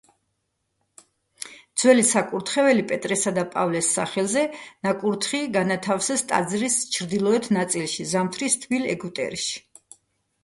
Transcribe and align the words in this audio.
ძველი 1.81 2.05
საკურთხეველი 2.11 2.85
პეტრესა 2.91 3.33
და 3.35 3.43
პავლეს 3.55 3.89
სახელზე 3.97 4.45
ნაკურთხი 4.87 5.41
განათავსეს 5.57 6.25
ტაძრის 6.31 6.77
ჩრდილოეთ 6.95 7.51
ნაწილში, 7.59 8.07
ზამთრის 8.15 8.57
თბილ 8.65 8.89
ეგვტერში. 8.95 9.63